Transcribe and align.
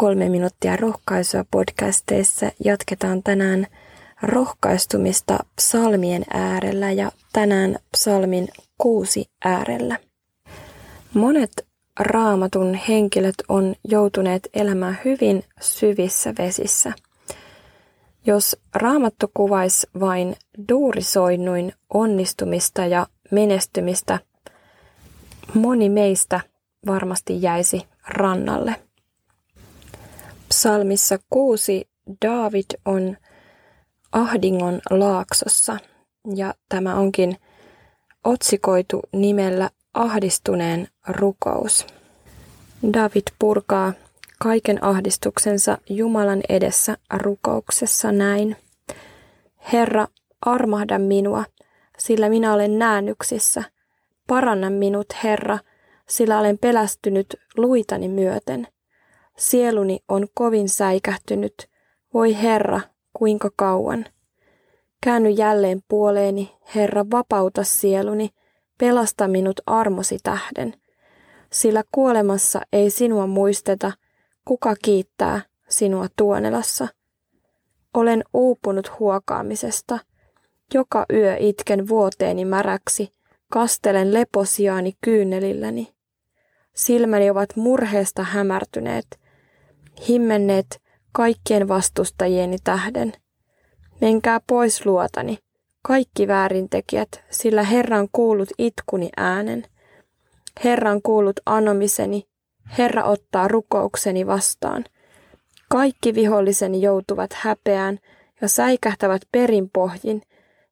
Kolme 0.00 0.28
minuuttia 0.28 0.76
rohkaisua 0.76 1.44
podcasteissa 1.50 2.50
jatketaan 2.64 3.22
tänään 3.22 3.66
rohkaistumista 4.22 5.38
psalmien 5.56 6.24
äärellä 6.32 6.92
ja 6.92 7.12
tänään 7.32 7.76
psalmin 7.90 8.48
kuusi 8.78 9.30
äärellä. 9.44 9.98
Monet 11.14 11.66
raamatun 12.00 12.74
henkilöt 12.74 13.34
on 13.48 13.74
joutuneet 13.88 14.48
elämään 14.54 14.98
hyvin 15.04 15.44
syvissä 15.60 16.34
vesissä. 16.38 16.92
Jos 18.26 18.56
raamattu 18.74 19.30
kuvaisi 19.34 19.86
vain 20.00 20.36
duurisoinnuin 20.68 21.72
onnistumista 21.94 22.86
ja 22.86 23.06
menestymistä, 23.30 24.18
moni 25.54 25.88
meistä 25.88 26.40
varmasti 26.86 27.42
jäisi 27.42 27.82
rannalle. 28.08 28.87
Psalmissa 30.48 31.18
kuusi 31.30 31.88
David 32.24 32.64
on 32.84 33.16
ahdingon 34.12 34.80
laaksossa 34.90 35.78
ja 36.34 36.54
tämä 36.68 36.94
onkin 36.94 37.36
otsikoitu 38.24 39.00
nimellä 39.12 39.70
ahdistuneen 39.94 40.88
rukous. 41.08 41.86
David 42.92 43.22
purkaa 43.38 43.92
kaiken 44.42 44.84
ahdistuksensa 44.84 45.78
Jumalan 45.88 46.40
edessä 46.48 46.96
rukouksessa 47.12 48.12
näin. 48.12 48.56
Herra, 49.72 50.06
armahda 50.40 50.98
minua, 50.98 51.44
sillä 51.98 52.28
minä 52.28 52.54
olen 52.54 52.78
näännyksissä. 52.78 53.62
Paranna 54.26 54.70
minut, 54.70 55.06
Herra, 55.24 55.58
sillä 56.08 56.38
olen 56.38 56.58
pelästynyt 56.58 57.36
luitani 57.56 58.08
myöten. 58.08 58.66
Sieluni 59.38 60.00
on 60.08 60.26
kovin 60.34 60.68
säikähtynyt. 60.68 61.68
Voi 62.14 62.42
Herra, 62.42 62.80
kuinka 63.12 63.50
kauan? 63.56 64.06
Käänny 65.04 65.30
jälleen 65.30 65.82
puoleeni, 65.88 66.56
Herra, 66.74 67.04
vapauta 67.10 67.64
sieluni, 67.64 68.30
pelasta 68.78 69.28
minut 69.28 69.60
armosi 69.66 70.18
tähden. 70.22 70.74
Sillä 71.52 71.82
kuolemassa 71.92 72.60
ei 72.72 72.90
sinua 72.90 73.26
muisteta, 73.26 73.92
kuka 74.44 74.74
kiittää 74.84 75.40
sinua 75.68 76.06
tuonelassa. 76.16 76.88
Olen 77.94 78.24
uupunut 78.34 78.98
huokaamisesta. 78.98 79.98
Joka 80.74 81.06
yö 81.12 81.36
itken 81.38 81.88
vuoteeni 81.88 82.44
märäksi, 82.44 83.12
kastelen 83.52 84.14
leposiaani 84.14 84.92
kyynelilläni. 85.00 85.94
Silmäni 86.74 87.30
ovat 87.30 87.56
murheesta 87.56 88.22
hämärtyneet, 88.22 89.06
himmenneet 90.08 90.82
kaikkien 91.12 91.68
vastustajieni 91.68 92.56
tähden. 92.64 93.12
Menkää 94.00 94.40
pois 94.46 94.86
luotani, 94.86 95.38
kaikki 95.82 96.28
väärintekijät, 96.28 97.24
sillä 97.30 97.62
Herran 97.62 98.08
kuulut 98.12 98.48
itkuni 98.58 99.10
äänen. 99.16 99.64
Herran 100.64 101.02
kuulut 101.02 101.40
anomiseni, 101.46 102.28
Herra 102.78 103.04
ottaa 103.04 103.48
rukoukseni 103.48 104.26
vastaan. 104.26 104.84
Kaikki 105.68 106.14
viholliseni 106.14 106.82
joutuvat 106.82 107.32
häpeään 107.32 107.98
ja 108.40 108.48
säikähtävät 108.48 109.22
perinpohjin. 109.32 110.22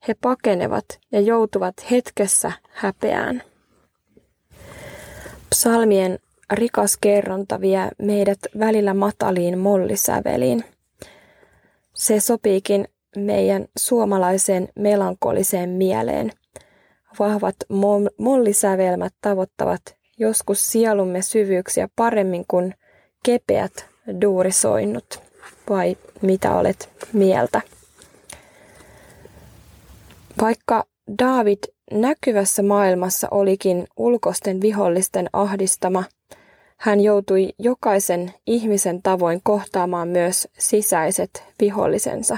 He 0.09 0.15
pakenevat 0.21 0.85
ja 1.13 1.21
joutuvat 1.21 1.91
hetkessä 1.91 2.53
häpeään. 2.71 3.43
Psalmien 5.51 6.19
rikas 6.53 6.97
kerronta 7.01 7.61
vie 7.61 7.89
meidät 7.99 8.39
välillä 8.59 8.95
mataliin 8.95 9.59
mollisäveliin. 9.59 10.65
Se 11.95 12.21
sopiikin 12.21 12.89
meidän 13.17 13.67
suomalaiseen 13.79 14.69
melankoliseen 14.79 15.71
mieleen. 15.71 16.33
Vahvat 17.19 17.57
mollisävelmät 18.19 19.15
tavoittavat 19.21 19.83
joskus 20.19 20.73
sielumme 20.73 21.23
syvyyksiä 21.23 21.89
paremmin 21.97 22.45
kuin 22.49 22.75
kepeät 23.25 23.87
duurisoinnut. 24.21 25.21
Vai 25.71 25.97
mitä 26.23 26.57
olet 26.57 26.89
mieltä? 27.13 27.61
Vaikka 30.41 30.85
David 31.19 31.59
näkyvässä 31.93 32.63
maailmassa 32.63 33.29
olikin 33.31 33.87
ulkosten 33.97 34.61
vihollisten 34.61 35.29
ahdistama, 35.33 36.05
hän 36.77 37.01
joutui 37.01 37.49
jokaisen 37.59 38.33
ihmisen 38.47 39.03
tavoin 39.03 39.41
kohtaamaan 39.43 40.09
myös 40.09 40.49
sisäiset 40.59 41.45
vihollisensa. 41.61 42.37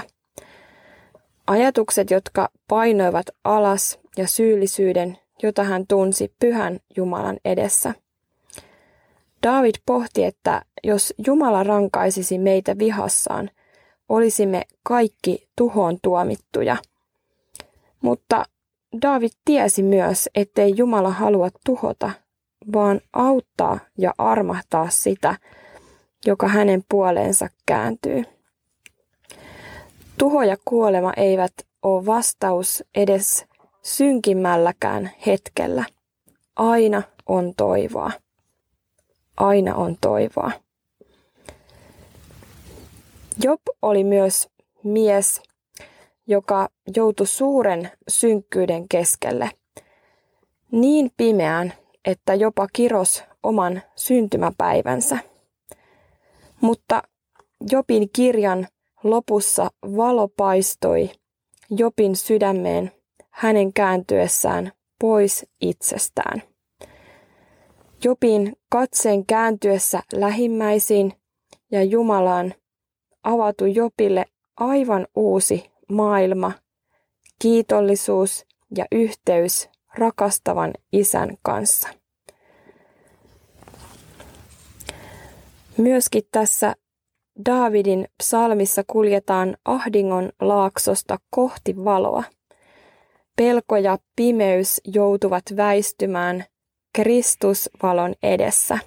Ajatukset, 1.47 2.11
jotka 2.11 2.49
painoivat 2.67 3.25
alas 3.43 3.99
ja 4.17 4.27
syyllisyyden, 4.27 5.17
jota 5.43 5.63
hän 5.63 5.87
tunsi 5.87 6.33
pyhän 6.39 6.79
Jumalan 6.97 7.37
edessä. 7.45 7.93
David 9.43 9.75
pohti, 9.85 10.23
että 10.23 10.61
jos 10.83 11.13
Jumala 11.25 11.63
rankaisisi 11.63 12.37
meitä 12.37 12.77
vihassaan, 12.77 13.49
olisimme 14.09 14.61
kaikki 14.83 15.47
tuhoon 15.57 15.97
tuomittuja. 16.01 16.77
Mutta 18.01 18.45
David 19.01 19.29
tiesi 19.45 19.83
myös, 19.83 20.29
ettei 20.35 20.73
Jumala 20.77 21.09
halua 21.09 21.49
tuhota, 21.65 22.11
vaan 22.73 23.01
auttaa 23.13 23.79
ja 23.97 24.13
armahtaa 24.17 24.89
sitä, 24.89 25.35
joka 26.25 26.47
hänen 26.47 26.83
puoleensa 26.89 27.47
kääntyy. 27.65 28.23
Tuho 30.17 30.43
ja 30.43 30.57
kuolema 30.65 31.13
eivät 31.17 31.53
ole 31.83 32.05
vastaus 32.05 32.83
edes 32.95 33.45
synkimmälläkään 33.81 35.11
hetkellä. 35.25 35.85
Aina 36.55 37.03
on 37.25 37.53
toivoa. 37.57 38.11
Aina 39.37 39.75
on 39.75 39.97
toivoa. 40.01 40.51
Job 43.43 43.61
oli 43.81 44.03
myös 44.03 44.49
mies, 44.83 45.41
joka 46.27 46.69
joutui 46.95 47.27
suuren 47.27 47.91
synkkyyden 48.07 48.89
keskelle. 48.89 49.51
Niin 50.71 51.11
pimeään, 51.17 51.73
että 52.05 52.33
jopa 52.35 52.67
kiros 52.73 53.23
oman 53.43 53.81
syntymäpäivänsä. 53.95 55.17
Mutta 56.61 57.03
Jobin 57.71 58.09
kirjan 58.13 58.67
lopussa 59.03 59.69
valo 59.83 60.27
paistoi 60.27 61.09
Jobin 61.69 62.15
sydämeen 62.15 62.91
hänen 63.29 63.73
kääntyessään 63.73 64.71
pois 64.99 65.45
itsestään. 65.61 66.43
Jobin 68.03 68.57
katseen 68.69 69.25
kääntyessä 69.25 70.03
lähimmäisiin 70.13 71.13
ja 71.71 71.83
Jumalaan 71.83 72.53
avatui 73.23 73.75
Jopille 73.75 74.25
aivan 74.57 75.07
uusi 75.15 75.71
maailma, 75.89 76.51
kiitollisuus 77.41 78.45
ja 78.77 78.85
yhteys 78.91 79.69
rakastavan 79.97 80.73
isän 80.91 81.37
kanssa. 81.41 81.89
Myöskin 85.77 86.23
tässä 86.31 86.75
Daavidin 87.45 88.07
psalmissa 88.17 88.83
kuljetaan 88.87 89.57
ahdingon 89.65 90.29
laaksosta 90.41 91.17
kohti 91.29 91.85
valoa. 91.85 92.23
Pelko 93.35 93.77
ja 93.77 93.97
pimeys 94.15 94.81
joutuvat 94.93 95.43
väistymään 95.57 96.45
Kristusvalon 96.95 98.13
edessä. 98.23 98.79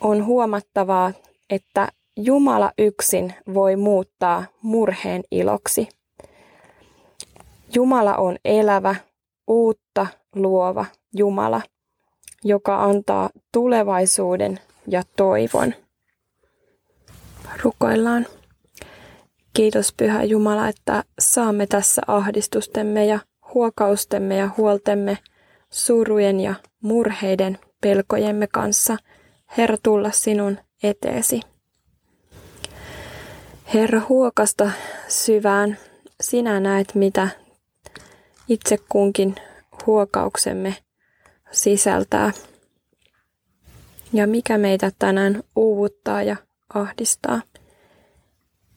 On 0.00 0.26
huomattavaa, 0.26 1.12
että 1.50 1.88
Jumala 2.16 2.72
yksin 2.78 3.34
voi 3.54 3.76
muuttaa 3.76 4.44
murheen 4.62 5.22
iloksi. 5.30 5.88
Jumala 7.74 8.16
on 8.16 8.36
elävä, 8.44 8.94
uutta 9.48 10.06
luova 10.34 10.86
Jumala, 11.16 11.62
joka 12.44 12.84
antaa 12.84 13.30
tulevaisuuden 13.52 14.60
ja 14.86 15.02
toivon. 15.16 15.74
Rukoillaan. 17.62 18.26
Kiitos 19.54 19.92
Pyhä 19.92 20.24
Jumala, 20.24 20.68
että 20.68 21.04
saamme 21.18 21.66
tässä 21.66 22.02
ahdistustemme 22.06 23.06
ja 23.06 23.18
huokaustemme 23.54 24.36
ja 24.36 24.50
huoltemme, 24.56 25.18
surujen 25.70 26.40
ja 26.40 26.54
murheiden 26.82 27.58
pelkojemme 27.80 28.46
kanssa, 28.46 28.96
Herra, 29.58 29.76
tulla 29.82 30.10
sinun 30.10 30.58
eteesi. 30.82 31.40
Herra, 33.74 34.02
huokasta 34.08 34.70
syvään. 35.08 35.78
Sinä 36.20 36.60
näet, 36.60 36.94
mitä 36.94 37.28
itse 38.48 38.78
kunkin 38.88 39.34
huokauksemme 39.86 40.76
sisältää. 41.50 42.32
ja 44.12 44.26
mikä 44.26 44.58
meitä 44.58 44.92
tänään 44.98 45.42
uuvuttaa 45.56 46.22
ja 46.22 46.36
ahdistaa. 46.74 47.42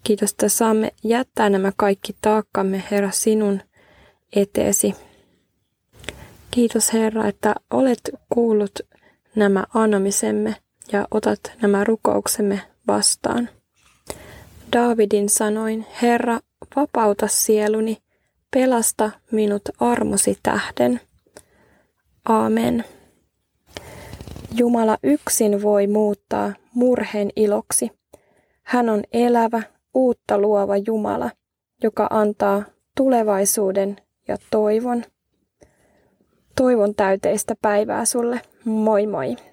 Kiitos, 0.04 0.32
että 0.32 0.50
saamme 0.50 0.92
jättää 1.04 1.50
nämä 1.50 1.72
kaikki 1.78 2.16
taakkamme, 2.22 2.84
Herra, 2.92 3.12
sinun 3.12 3.62
eteesi. 4.36 4.96
Kiitos, 6.52 6.94
Herra, 6.94 7.28
että 7.28 7.56
olet 7.70 8.02
kuullut 8.30 8.80
nämä 9.36 9.66
anomisemme 9.74 10.56
ja 10.92 11.08
otat 11.12 11.40
nämä 11.62 11.84
rukouksemme 11.84 12.62
vastaan. 12.88 13.50
Daavidin 14.74 15.30
sanoin, 15.30 15.86
Herra, 16.02 16.40
vapauta 16.76 17.28
sieluni, 17.28 17.98
pelasta 18.52 19.12
minut 19.32 19.62
armosi 19.80 20.38
tähden. 20.44 21.00
Aamen. 22.30 22.86
Jumala 24.56 24.98
yksin 25.04 25.62
voi 25.62 25.88
muuttaa 25.88 26.54
murheen 26.74 27.30
iloksi. 27.36 27.92
Hän 28.64 28.90
on 28.90 29.04
elävä, 29.14 29.62
uutta 29.94 30.38
luova 30.38 30.78
Jumala, 30.78 31.32
joka 31.84 32.08
antaa 32.10 32.64
tulevaisuuden 32.98 33.96
ja 34.28 34.38
toivon. 34.52 35.04
Toivon 36.56 36.96
täyteistä 36.96 37.56
päivää 37.62 38.06
sulle. 38.06 38.42
Moi 38.66 39.08
moi! 39.08 39.51